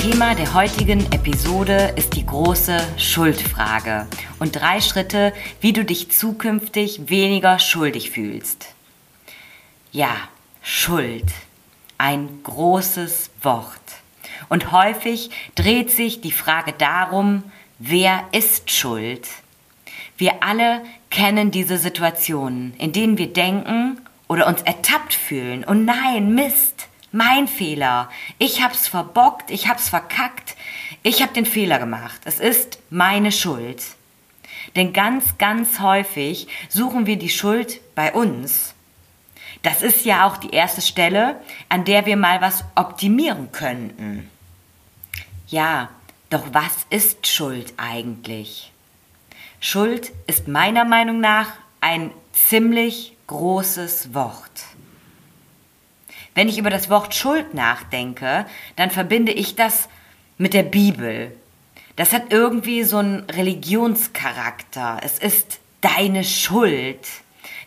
[0.00, 4.06] Thema der heutigen Episode ist die große Schuldfrage
[4.38, 8.68] und drei Schritte, wie du dich zukünftig weniger schuldig fühlst.
[9.90, 10.14] Ja,
[10.62, 11.24] Schuld.
[11.98, 13.80] Ein großes Wort.
[14.48, 17.42] Und häufig dreht sich die Frage darum,
[17.80, 19.26] wer ist schuld?
[20.16, 25.64] Wir alle kennen diese Situationen, in denen wir denken oder uns ertappt fühlen.
[25.66, 26.77] Oh nein, Mist,
[27.12, 28.10] mein Fehler.
[28.38, 30.56] Ich hab's verbockt, ich hab's verkackt,
[31.02, 32.20] ich hab den Fehler gemacht.
[32.24, 33.82] Es ist meine Schuld.
[34.76, 38.74] Denn ganz, ganz häufig suchen wir die Schuld bei uns.
[39.62, 44.30] Das ist ja auch die erste Stelle, an der wir mal was optimieren könnten.
[45.48, 45.88] Ja,
[46.30, 48.72] doch was ist Schuld eigentlich?
[49.60, 51.48] Schuld ist meiner Meinung nach
[51.80, 54.64] ein ziemlich großes Wort.
[56.38, 59.88] Wenn ich über das Wort Schuld nachdenke, dann verbinde ich das
[60.36, 61.36] mit der Bibel.
[61.96, 65.00] Das hat irgendwie so einen Religionscharakter.
[65.02, 67.00] Es ist deine Schuld.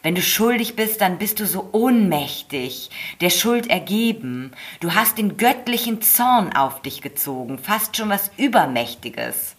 [0.03, 4.53] Wenn du schuldig bist, dann bist du so ohnmächtig, der Schuld ergeben.
[4.79, 9.57] Du hast den göttlichen Zorn auf dich gezogen, fast schon was Übermächtiges.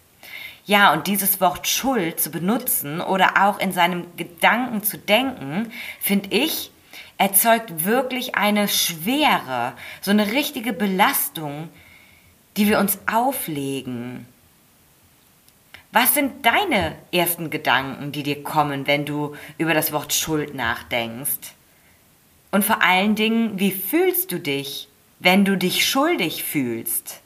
[0.65, 6.35] Ja, und dieses Wort Schuld zu benutzen oder auch in seinem Gedanken zu denken, finde
[6.35, 6.71] ich,
[7.17, 11.69] erzeugt wirklich eine Schwere, so eine richtige Belastung,
[12.57, 14.27] die wir uns auflegen.
[15.91, 21.53] Was sind deine ersten Gedanken, die dir kommen, wenn du über das Wort Schuld nachdenkst?
[22.51, 24.87] Und vor allen Dingen, wie fühlst du dich,
[25.19, 27.21] wenn du dich schuldig fühlst?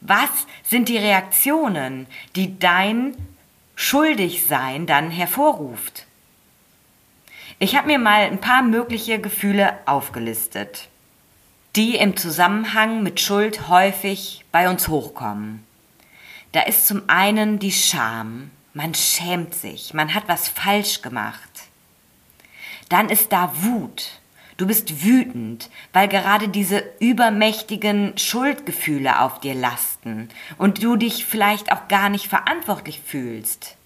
[0.00, 0.30] Was
[0.62, 3.16] sind die Reaktionen, die dein
[3.74, 6.03] Schuldigsein dann hervorruft?
[7.58, 10.88] Ich habe mir mal ein paar mögliche Gefühle aufgelistet,
[11.76, 15.64] die im Zusammenhang mit Schuld häufig bei uns hochkommen.
[16.52, 18.50] Da ist zum einen die Scham.
[18.74, 21.50] Man schämt sich, man hat was falsch gemacht.
[22.88, 24.20] Dann ist da Wut.
[24.56, 30.28] Du bist wütend, weil gerade diese übermächtigen Schuldgefühle auf dir lasten
[30.58, 33.76] und du dich vielleicht auch gar nicht verantwortlich fühlst.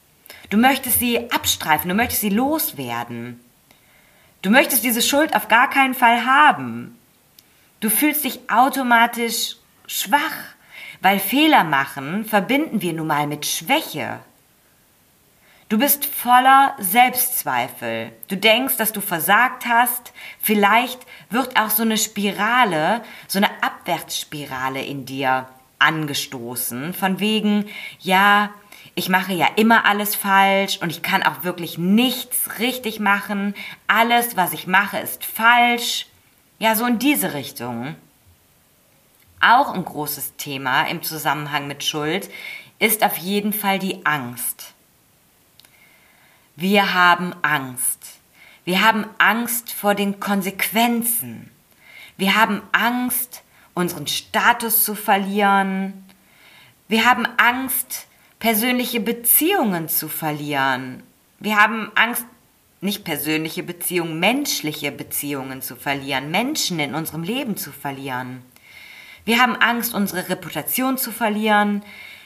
[0.51, 3.41] Du möchtest sie abstreifen, du möchtest sie loswerden.
[4.43, 6.99] Du möchtest diese Schuld auf gar keinen Fall haben.
[7.81, 9.57] Du fühlst dich automatisch
[9.87, 10.55] schwach,
[11.01, 14.21] weil Fehler machen verbinden wir nun mal mit Schwäche.
[15.69, 18.13] Du bist voller Selbstzweifel.
[18.29, 20.15] Du denkst, dass du versagt hast.
[20.41, 20.99] Vielleicht
[21.29, 25.47] wird auch so eine Spirale, so eine Abwärtsspirale in dir
[25.79, 27.67] angestoßen, von wegen,
[28.01, 28.51] ja,
[28.99, 33.55] ich mache ja immer alles falsch und ich kann auch wirklich nichts richtig machen.
[33.87, 36.07] Alles, was ich mache, ist falsch.
[36.59, 37.95] Ja, so in diese Richtung.
[39.41, 42.29] Auch ein großes Thema im Zusammenhang mit Schuld
[42.81, 44.75] ist auf jeden Fall die Angst.
[46.57, 48.19] Wir haben Angst.
[48.65, 51.53] Wir haben Angst vor den Konsequenzen.
[52.17, 53.45] Wir haben Angst,
[53.75, 56.05] unseren Status zu verlieren.
[56.89, 58.08] Wir haben Angst,
[58.39, 61.03] persönliche Beziehungen zu verlieren.
[61.41, 62.25] Wir haben Angst,
[62.81, 68.43] nicht persönliche Beziehungen, menschliche Beziehungen zu verlieren, Menschen in unserem Leben zu verlieren.
[69.25, 71.83] Wir haben Angst, unsere Reputation zu verlieren.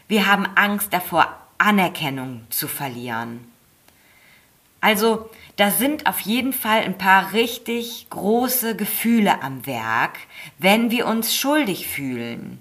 [0.08, 3.50] Wir haben Angst davor, Anerkennung zu verlieren.
[4.82, 10.18] Also, da sind auf jeden Fall ein paar richtig große Gefühle am Werk,
[10.58, 12.58] wenn wir uns schuldig fühlen.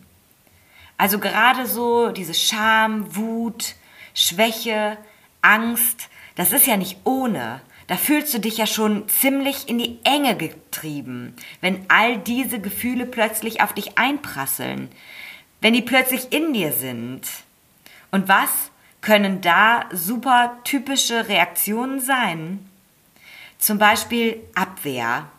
[1.01, 3.73] Also gerade so diese Scham, Wut,
[4.13, 4.99] Schwäche,
[5.41, 7.61] Angst, das ist ja nicht ohne.
[7.87, 13.07] Da fühlst du dich ja schon ziemlich in die Enge getrieben, wenn all diese Gefühle
[13.07, 14.89] plötzlich auf dich einprasseln,
[15.59, 17.27] wenn die plötzlich in dir sind.
[18.11, 18.69] Und was
[19.01, 22.69] können da super typische Reaktionen sein?
[23.57, 25.31] Zum Beispiel Abwehr,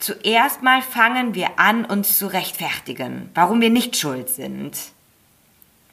[0.00, 4.72] Zuerst mal fangen wir an, uns zu rechtfertigen, warum wir nicht schuld sind.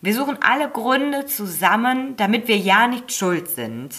[0.02, 3.94] Wir suchen alle Gründe zusammen, damit wir ja nicht schuld sind.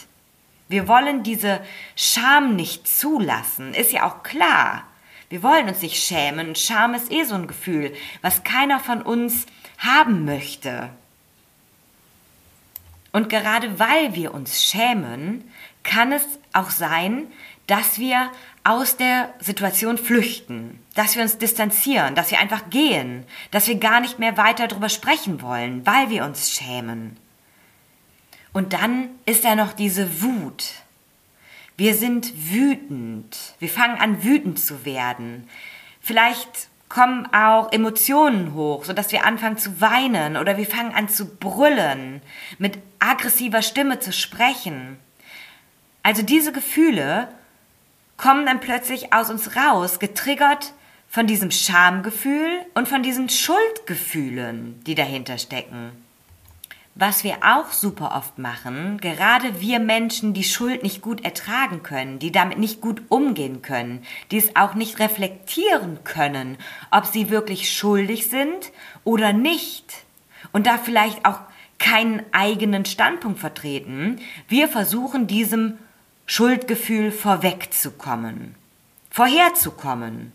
[0.68, 1.60] Wir wollen diese
[1.94, 4.84] Scham nicht zulassen, ist ja auch klar.
[5.28, 6.54] Wir wollen uns nicht schämen.
[6.56, 9.44] Scham ist eh so ein Gefühl, was keiner von uns
[9.76, 10.88] haben möchte.
[13.12, 15.50] Und gerade weil wir uns schämen,
[15.82, 16.24] kann es
[16.54, 17.26] auch sein,
[17.66, 18.30] dass wir
[18.68, 24.00] aus der Situation flüchten, dass wir uns distanzieren, dass wir einfach gehen, dass wir gar
[24.00, 27.16] nicht mehr weiter darüber sprechen wollen, weil wir uns schämen.
[28.52, 30.74] Und dann ist da noch diese Wut.
[31.78, 33.54] Wir sind wütend.
[33.58, 35.48] Wir fangen an, wütend zu werden.
[36.02, 41.24] Vielleicht kommen auch Emotionen hoch, sodass wir anfangen zu weinen oder wir fangen an zu
[41.36, 42.20] brüllen,
[42.58, 44.98] mit aggressiver Stimme zu sprechen.
[46.02, 47.28] Also diese Gefühle
[48.18, 50.74] kommen dann plötzlich aus uns raus, getriggert
[51.08, 55.92] von diesem Schamgefühl und von diesen Schuldgefühlen, die dahinter stecken.
[56.94, 62.18] Was wir auch super oft machen, gerade wir Menschen, die Schuld nicht gut ertragen können,
[62.18, 66.58] die damit nicht gut umgehen können, die es auch nicht reflektieren können,
[66.90, 68.72] ob sie wirklich schuldig sind
[69.04, 70.04] oder nicht
[70.50, 71.38] und da vielleicht auch
[71.78, 75.78] keinen eigenen Standpunkt vertreten, wir versuchen diesem
[76.30, 78.54] Schuldgefühl vorwegzukommen,
[79.10, 80.32] vorherzukommen.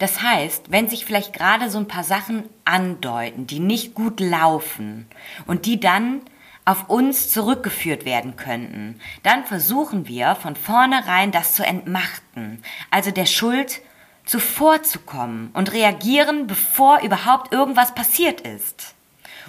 [0.00, 5.06] Das heißt, wenn sich vielleicht gerade so ein paar Sachen andeuten, die nicht gut laufen
[5.46, 6.22] und die dann
[6.64, 12.60] auf uns zurückgeführt werden könnten, dann versuchen wir von vornherein das zu entmachten,
[12.90, 13.80] also der Schuld
[14.26, 18.96] zuvorzukommen und reagieren, bevor überhaupt irgendwas passiert ist.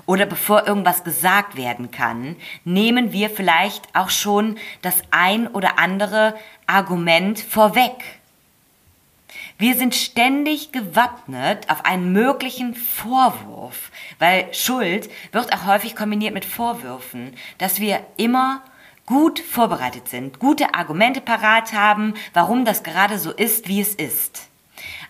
[0.06, 6.36] Oder bevor irgendwas gesagt werden kann, nehmen wir vielleicht auch schon das ein oder andere
[6.68, 7.94] Argument vorweg
[9.58, 16.44] wir sind ständig gewappnet auf einen möglichen Vorwurf, weil Schuld wird auch häufig kombiniert mit
[16.44, 18.62] Vorwürfen, dass wir immer
[19.06, 24.50] gut vorbereitet sind, gute Argumente parat haben, warum das gerade so ist, wie es ist.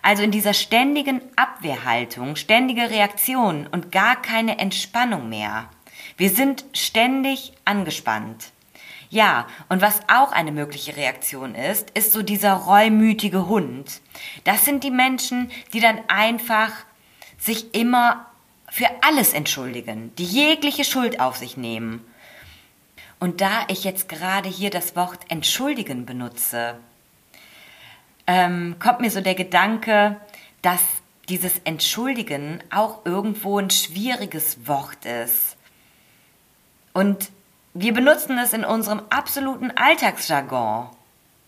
[0.04, 5.70] Also in dieser ständigen Abwehrhaltung, ständige Reaktion und gar keine Entspannung mehr.
[6.18, 8.52] Wir sind ständig angespannt.
[9.08, 14.02] Ja, und was auch eine mögliche Reaktion ist, ist so dieser reumütige Hund.
[14.44, 16.72] Das sind die Menschen, die dann einfach
[17.38, 18.26] sich immer
[18.68, 22.04] für alles entschuldigen, die jegliche Schuld auf sich nehmen.
[23.20, 26.78] Und da ich jetzt gerade hier das Wort entschuldigen benutze,
[28.26, 30.16] ähm, kommt mir so der Gedanke,
[30.62, 30.80] dass
[31.28, 35.56] dieses Entschuldigen auch irgendwo ein schwieriges Wort ist.
[36.92, 37.30] Und
[37.72, 40.88] wir benutzen es in unserem absoluten Alltagsjargon.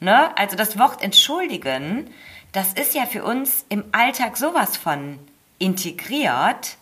[0.01, 0.37] Ne?
[0.37, 2.11] Also das Wort entschuldigen,
[2.53, 5.19] das ist ja für uns im Alltag sowas von
[5.59, 6.77] integriert.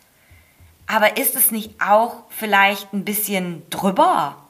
[0.86, 4.43] Aber ist es nicht auch vielleicht ein bisschen drüber,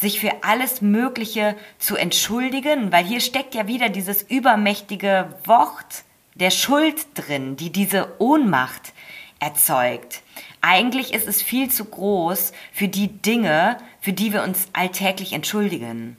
[0.00, 2.92] sich für alles Mögliche zu entschuldigen?
[2.92, 6.04] Weil hier steckt ja wieder dieses übermächtige Wort
[6.34, 8.92] der Schuld drin, die diese Ohnmacht
[9.40, 10.22] erzeugt.
[10.60, 16.16] Eigentlich ist es viel zu groß für die Dinge, für die wir uns alltäglich entschuldigen.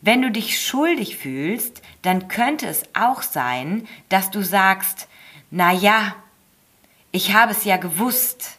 [0.00, 5.08] Wenn du dich schuldig fühlst, dann könnte es auch sein, dass du sagst,
[5.50, 6.14] na ja,
[7.10, 8.57] ich habe es ja gewusst.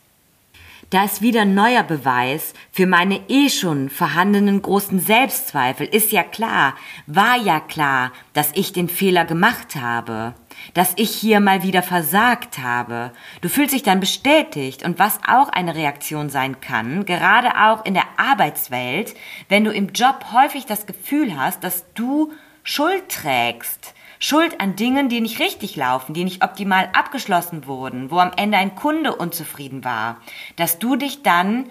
[0.89, 5.85] Da ist wieder neuer Beweis für meine eh schon vorhandenen großen Selbstzweifel.
[5.85, 6.73] Ist ja klar,
[7.05, 10.33] war ja klar, dass ich den Fehler gemacht habe,
[10.73, 13.11] dass ich hier mal wieder versagt habe.
[13.41, 17.93] Du fühlst dich dann bestätigt und was auch eine Reaktion sein kann, gerade auch in
[17.93, 19.13] der Arbeitswelt,
[19.47, 25.07] wenn du im Job häufig das Gefühl hast, dass du Schuld trägst Schuld an Dingen,
[25.07, 29.85] die nicht richtig laufen, die nicht optimal abgeschlossen wurden, wo am Ende ein Kunde unzufrieden
[29.85, 30.17] war,
[30.57, 31.69] dass du dich dann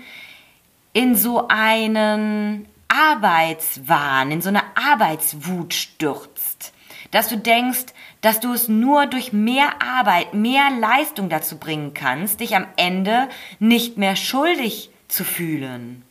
[0.95, 6.73] in so einen Arbeitswahn, in so eine Arbeitswut stürzt,
[7.11, 12.41] dass du denkst, dass du es nur durch mehr Arbeit, mehr Leistung dazu bringen kannst,
[12.41, 13.29] dich am Ende
[13.59, 16.03] nicht mehr schuldig zu fühlen.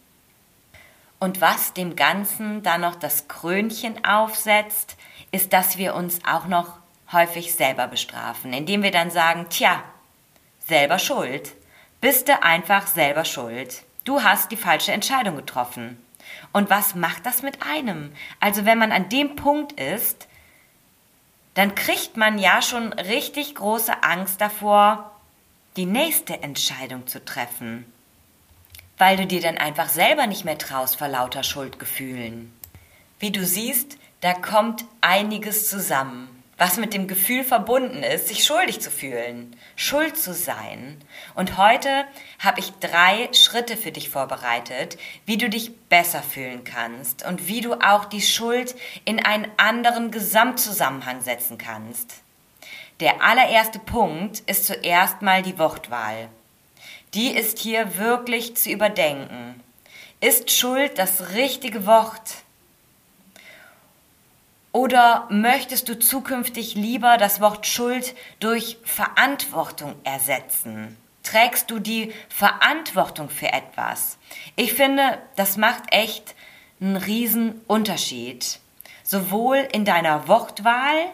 [1.19, 4.97] Und was dem Ganzen dann noch das Krönchen aufsetzt,
[5.31, 6.77] ist, dass wir uns auch noch
[7.11, 9.83] häufig selber bestrafen, indem wir dann sagen, tja,
[10.65, 11.53] selber schuld.
[12.01, 13.83] Bist du einfach selber schuld.
[14.03, 15.97] Du hast die falsche Entscheidung getroffen.
[16.53, 18.11] Und was macht das mit einem?
[18.39, 20.27] Also wenn man an dem Punkt ist,
[21.53, 25.11] dann kriegt man ja schon richtig große Angst davor,
[25.75, 27.91] die nächste Entscheidung zu treffen.
[28.97, 32.53] Weil du dir dann einfach selber nicht mehr traust vor lauter Schuldgefühlen.
[33.19, 36.37] Wie du siehst, da kommt einiges zusammen.
[36.57, 40.97] was mit dem Gefühl verbunden ist, sich schuldig zu fühlen, schuld zu sein.
[41.35, 42.05] Und heute
[42.39, 47.61] habe ich drei Schritte für dich vorbereitet, wie du dich besser fühlen kannst und wie
[47.61, 52.21] du auch die Schuld in einen anderen Gesamtzusammenhang setzen kannst.
[53.01, 56.29] Der allererste Punkt ist zuerst mal die Wortwahl.
[57.13, 59.61] Die ist hier wirklich zu überdenken.
[60.19, 62.46] Ist Schuld das richtige Wort?
[64.77, 70.95] Oder möchtest du zukünftig lieber das Wort Schuld durch Verantwortung ersetzen?
[71.23, 74.19] Trägst du die Verantwortung für etwas?
[74.55, 76.35] Ich finde, das macht echt
[76.79, 78.59] einen riesen Unterschied.
[79.01, 81.07] Sowohl in deiner Wortwahl,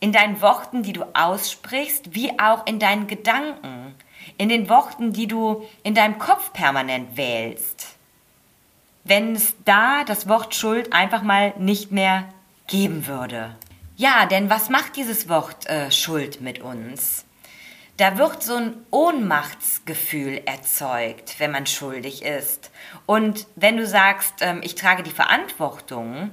[0.00, 3.94] in deinen Worten, die du aussprichst, wie auch in deinen Gedanken,
[4.38, 7.98] in den Worten, die du in deinem Kopf permanent wählst.
[9.04, 12.30] Wenn es da das Wort Schuld einfach mal nicht mehr
[12.68, 13.56] geben würde.
[13.96, 17.24] Ja, denn was macht dieses Wort äh, Schuld mit uns?
[17.96, 22.70] Da wird so ein Ohnmachtsgefühl erzeugt, wenn man schuldig ist.
[23.06, 26.30] Und wenn du sagst, ähm, ich trage die Verantwortung,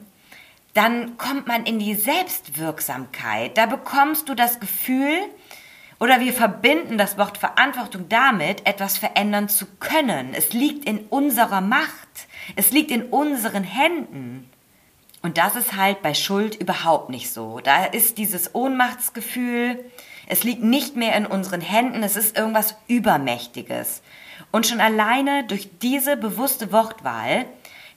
[0.76, 3.58] dann kommt man in die Selbstwirksamkeit.
[3.58, 5.18] Da bekommst du das Gefühl,
[6.00, 10.36] oder wir verbinden das Wort Verantwortung damit, etwas verändern zu können.
[10.36, 12.28] Es liegt in unserer Macht.
[12.56, 14.52] Es liegt in unseren Händen.
[15.26, 17.60] Und das ist halt bei Schuld überhaupt nicht so.
[17.60, 19.84] Da ist dieses Ohnmachtsgefühl,
[20.28, 24.04] es liegt nicht mehr in unseren Händen, es ist irgendwas Übermächtiges.
[24.52, 27.46] Und schon alleine durch diese bewusste Wortwahl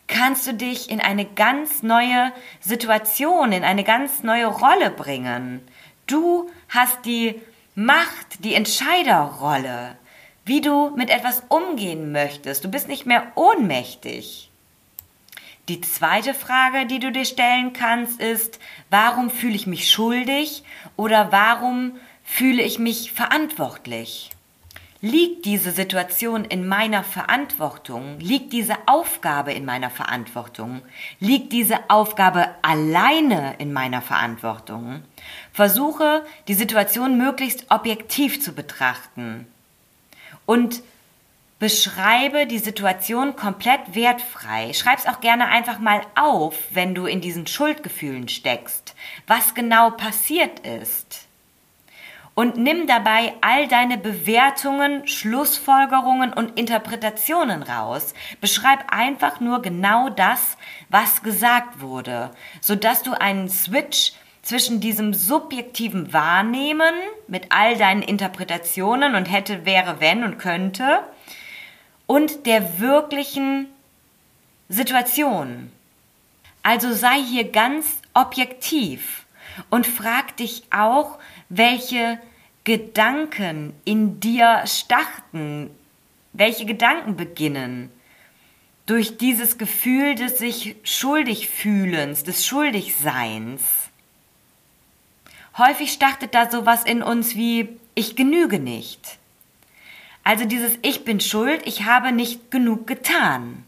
[0.06, 5.60] kannst du dich in eine ganz neue Situation, in eine ganz neue Rolle bringen.
[6.06, 7.38] Du hast die
[7.74, 9.98] Macht, die Entscheiderrolle,
[10.46, 12.64] wie du mit etwas umgehen möchtest.
[12.64, 14.48] Du bist nicht mehr ohnmächtig.
[15.68, 18.58] Die zweite Frage, die du dir stellen kannst, ist,
[18.88, 20.62] warum fühle ich mich schuldig
[20.96, 24.30] oder warum fühle ich mich verantwortlich?
[25.02, 28.18] Liegt diese Situation in meiner Verantwortung?
[28.18, 30.80] Liegt diese Aufgabe in meiner Verantwortung?
[31.20, 35.02] Liegt diese Aufgabe alleine in meiner Verantwortung?
[35.52, 39.46] Versuche, die Situation möglichst objektiv zu betrachten
[40.46, 40.82] und
[41.58, 44.72] Beschreibe die Situation komplett wertfrei.
[44.72, 48.94] Schreib's auch gerne einfach mal auf, wenn du in diesen Schuldgefühlen steckst,
[49.26, 51.26] was genau passiert ist.
[52.36, 58.14] Und nimm dabei all deine Bewertungen, Schlussfolgerungen und Interpretationen raus.
[58.40, 60.56] Beschreib einfach nur genau das,
[60.90, 64.12] was gesagt wurde, sodass du einen Switch
[64.42, 66.94] zwischen diesem subjektiven Wahrnehmen
[67.26, 71.00] mit all deinen Interpretationen und hätte, wäre, wenn und könnte
[72.08, 73.68] und der wirklichen
[74.68, 75.70] Situation.
[76.64, 79.24] Also sei hier ganz objektiv
[79.70, 82.18] und frag dich auch, welche
[82.64, 85.70] Gedanken in dir starten,
[86.32, 87.90] welche Gedanken beginnen
[88.86, 93.62] durch dieses Gefühl des sich schuldig fühlens, des Schuldigseins.
[95.58, 99.17] Häufig startet da sowas in uns wie ich genüge nicht.
[100.28, 103.64] Also dieses Ich bin schuld, ich habe nicht genug getan,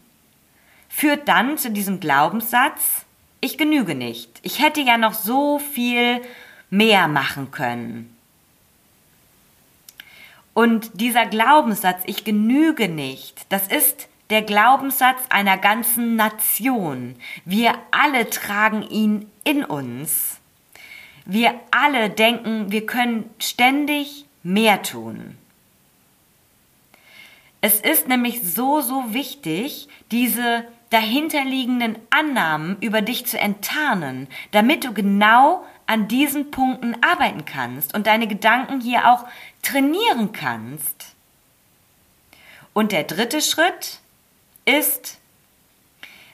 [0.89, 3.07] führt dann zu diesem Glaubenssatz,
[3.39, 4.29] ich genüge nicht.
[4.43, 6.21] Ich hätte ja noch so viel
[6.69, 8.15] mehr machen können.
[10.53, 17.15] Und dieser Glaubenssatz, ich genüge nicht, das ist der Glaubenssatz einer ganzen Nation.
[17.43, 20.39] Wir alle tragen ihn in uns.
[21.25, 25.39] Wir alle denken, wir können ständig mehr tun.
[27.61, 34.93] Es ist nämlich so, so wichtig, diese dahinterliegenden Annahmen über dich zu enttarnen, damit du
[34.93, 39.25] genau an diesen Punkten arbeiten kannst und deine Gedanken hier auch
[39.61, 41.15] trainieren kannst.
[42.73, 43.99] Und der dritte Schritt
[44.65, 45.19] ist,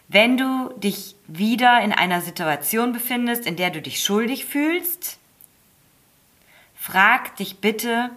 [0.07, 5.19] wenn du dich wieder in einer Situation befindest, in der du dich schuldig fühlst,
[6.75, 8.11] frag dich bitte,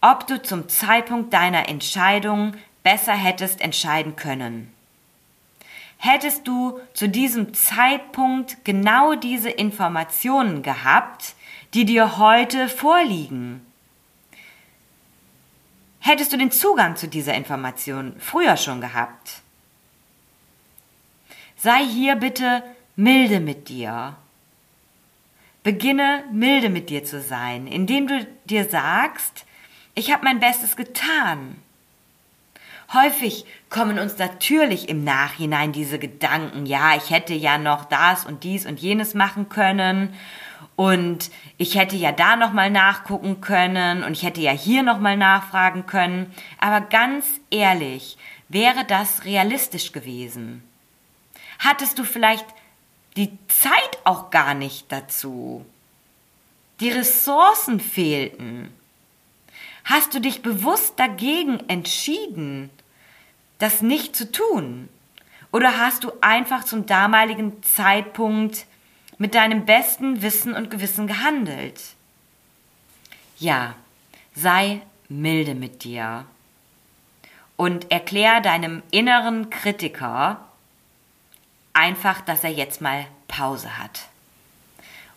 [0.00, 4.72] ob du zum Zeitpunkt deiner Entscheidung besser hättest entscheiden können.
[5.98, 11.34] Hättest du zu diesem Zeitpunkt genau diese Informationen gehabt,
[11.74, 13.66] die dir heute vorliegen?
[15.98, 19.42] Hättest du den Zugang zu dieser Information früher schon gehabt?
[21.58, 22.62] Sei hier bitte
[22.96, 24.16] milde mit dir.
[25.62, 29.44] Beginne milde mit dir zu sein, indem du dir sagst,
[29.94, 31.56] ich habe mein Bestes getan.
[32.92, 38.42] Häufig kommen uns natürlich im Nachhinein diese Gedanken, ja, ich hätte ja noch das und
[38.42, 40.12] dies und jenes machen können.
[40.74, 45.86] Und ich hätte ja da nochmal nachgucken können und ich hätte ja hier nochmal nachfragen
[45.86, 46.34] können.
[46.58, 48.18] Aber ganz ehrlich,
[48.48, 50.64] wäre das realistisch gewesen?
[51.60, 52.46] Hattest du vielleicht
[53.16, 55.64] die Zeit auch gar nicht dazu?
[56.80, 58.72] Die Ressourcen fehlten.
[59.90, 62.70] Hast du dich bewusst dagegen entschieden,
[63.58, 64.88] das nicht zu tun?
[65.50, 68.66] Oder hast du einfach zum damaligen Zeitpunkt
[69.18, 71.80] mit deinem besten Wissen und Gewissen gehandelt?
[73.40, 73.74] Ja,
[74.32, 76.24] sei milde mit dir
[77.56, 80.46] und erklär deinem inneren Kritiker
[81.72, 84.02] einfach, dass er jetzt mal Pause hat.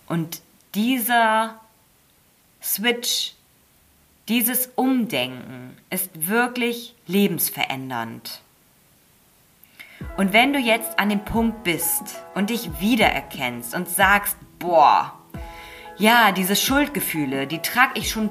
[0.07, 0.41] Und
[0.73, 1.61] dieser
[2.59, 3.33] Switch,
[4.29, 8.41] dieses Umdenken ist wirklich lebensverändernd.
[10.17, 15.13] Und wenn du jetzt an dem Punkt bist und dich wiedererkennst und sagst, boah,
[15.97, 18.29] ja, diese Schuldgefühle, die trage ich schon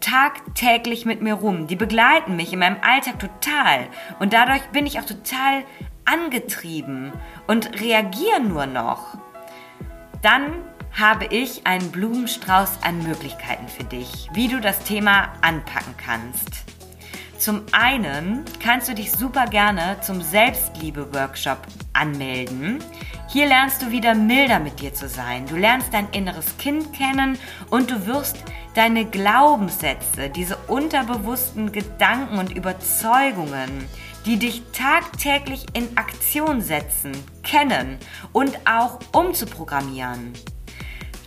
[0.00, 3.88] tagtäglich mit mir rum, die begleiten mich in meinem Alltag total
[4.18, 5.64] und dadurch bin ich auch total
[6.04, 7.12] angetrieben
[7.46, 9.18] und reagiere nur noch,
[10.22, 10.52] dann
[10.98, 16.64] habe ich einen Blumenstrauß an Möglichkeiten für dich, wie du das Thema anpacken kannst.
[17.38, 21.58] Zum einen kannst du dich super gerne zum Selbstliebe-Workshop
[21.92, 22.82] anmelden.
[23.28, 25.44] Hier lernst du wieder milder mit dir zu sein.
[25.46, 27.38] Du lernst dein inneres Kind kennen
[27.68, 28.38] und du wirst
[28.74, 33.86] deine Glaubenssätze, diese unterbewussten Gedanken und Überzeugungen,
[34.24, 37.12] die dich tagtäglich in Aktion setzen,
[37.42, 37.98] kennen
[38.32, 40.32] und auch umzuprogrammieren.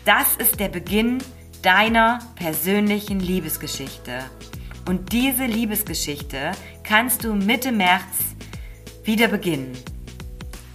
[0.06, 1.20] Das ist der Beginn
[1.62, 4.24] deiner persönlichen Liebesgeschichte.
[4.88, 6.51] Und diese Liebesgeschichte
[6.84, 8.36] kannst du Mitte März
[9.03, 9.77] wieder beginnen.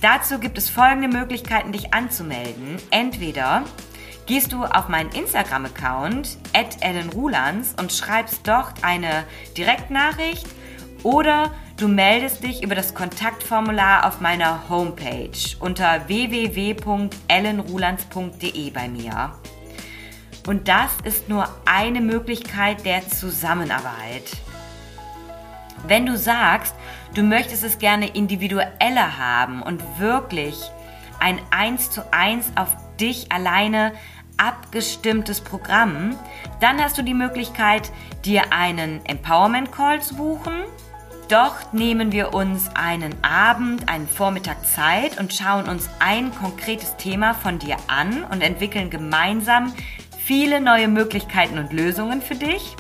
[0.01, 2.77] Dazu gibt es folgende Möglichkeiten, dich anzumelden.
[2.91, 3.65] Entweder
[4.27, 6.39] gehst du auf meinen Instagram-Account
[6.81, 9.25] @ellenrulands und schreibst dort eine
[9.57, 10.47] Direktnachricht
[11.03, 19.33] oder du meldest dich über das Kontaktformular auf meiner Homepage unter www.ellenrulands.de bei mir.
[20.47, 24.25] Und das ist nur eine Möglichkeit der Zusammenarbeit.
[25.87, 26.75] Wenn du sagst,
[27.15, 30.59] du möchtest es gerne individueller haben und wirklich
[31.21, 32.69] ein 1 zu 1 auf
[33.01, 33.93] dich alleine
[34.37, 36.19] abgestimmtes Programm,
[36.61, 37.91] dann hast du die Möglichkeit,
[38.25, 40.65] dir einen Empowerment Call zu buchen.
[41.29, 47.33] Dort nehmen wir uns einen Abend, einen Vormittag Zeit und schauen uns ein konkretes Thema
[47.33, 49.73] von dir an und entwickeln gemeinsam
[50.19, 52.77] viele neue Möglichkeiten und Lösungen für dich.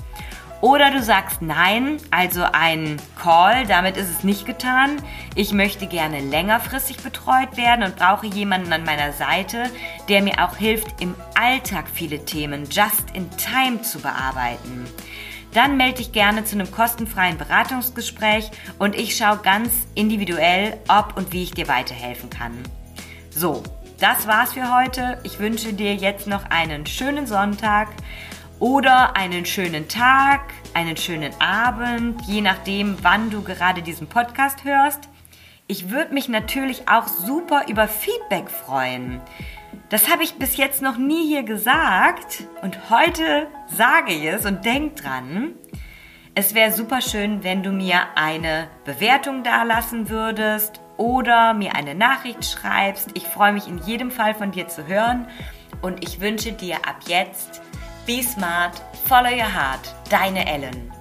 [0.60, 4.96] Oder du sagst nein, also ein Call, damit ist es nicht getan.
[5.34, 9.70] Ich möchte gerne längerfristig betreut werden und brauche jemanden an meiner Seite,
[10.08, 14.86] der mir auch hilft, im Alltag viele Themen just in time zu bearbeiten.
[15.54, 21.32] Dann melde dich gerne zu einem kostenfreien Beratungsgespräch und ich schaue ganz individuell, ob und
[21.32, 22.52] wie ich dir weiterhelfen kann.
[23.30, 23.62] So,
[24.00, 25.18] das war's für heute.
[25.22, 27.88] Ich wünsche dir jetzt noch einen schönen Sonntag
[28.58, 35.08] oder einen schönen Tag, einen schönen Abend, je nachdem, wann du gerade diesen Podcast hörst.
[35.68, 39.20] Ich würde mich natürlich auch super über Feedback freuen.
[39.94, 44.64] Das habe ich bis jetzt noch nie hier gesagt und heute sage ich es und
[44.64, 45.54] denk dran.
[46.34, 52.44] Es wäre super schön, wenn du mir eine Bewertung dalassen würdest oder mir eine Nachricht
[52.44, 53.10] schreibst.
[53.14, 55.28] Ich freue mich in jedem Fall von dir zu hören
[55.80, 57.62] und ich wünsche dir ab jetzt
[58.04, 60.93] Be Smart, Follow Your Heart, deine Ellen.